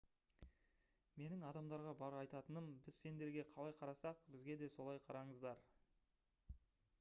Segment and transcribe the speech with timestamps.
[1.21, 5.63] менің адамдарға бар айтатыным біз сендерге қалай қарасақ бізге де солай қараңыздар